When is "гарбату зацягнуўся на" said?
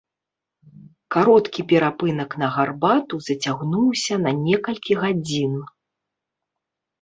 2.55-4.31